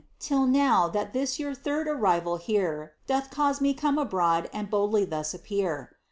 Till 0.19 0.47
now 0.47 0.87
that 0.87 1.13
this 1.13 1.37
your 1.37 1.53
third 1.53 1.87
arrival 1.87 2.37
here. 2.37 2.93
Doth 3.05 3.29
cause 3.29 3.61
me 3.61 3.75
come 3.75 3.99
abroad 3.99 4.49
and 4.51 4.67
boldly 4.67 5.05
thus 5.05 5.31
appear. 5.35 5.91